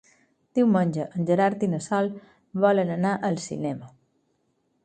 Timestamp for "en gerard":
1.19-1.67